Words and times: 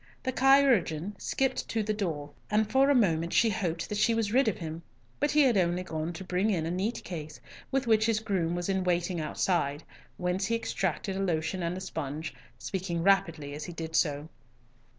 The 0.23 0.31
chirurgeon 0.31 1.13
skipped 1.19 1.69
to 1.69 1.83
the 1.83 1.93
door, 1.93 2.31
and 2.49 2.67
for 2.67 2.89
a 2.89 2.95
moment 2.95 3.33
she 3.33 3.51
hoped 3.51 3.87
that 3.87 3.99
she 3.99 4.15
was 4.15 4.33
rid 4.33 4.47
of 4.47 4.57
him, 4.57 4.81
but 5.19 5.29
he 5.29 5.41
had 5.41 5.55
only 5.57 5.83
gone 5.83 6.11
to 6.13 6.23
bring 6.23 6.49
in 6.49 6.65
a 6.65 6.71
neat 6.71 7.03
case 7.03 7.39
with 7.69 7.85
which 7.85 8.07
his 8.07 8.19
groom 8.19 8.55
was 8.55 8.67
in 8.67 8.83
waiting 8.83 9.21
outside, 9.21 9.83
whence 10.17 10.47
he 10.47 10.55
extracted 10.55 11.15
a 11.15 11.19
lotion 11.19 11.61
and 11.61 11.83
sponge, 11.83 12.33
speaking 12.57 13.03
rapidly 13.03 13.53
as 13.53 13.65
he 13.65 13.73
did 13.73 13.95
so. 13.95 14.27